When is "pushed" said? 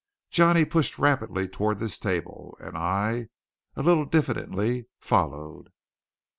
0.65-0.97